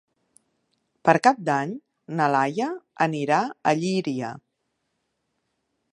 [1.09, 1.75] Per Cap d'Any
[2.21, 2.71] na Laia
[3.09, 4.35] anirà a Llíria.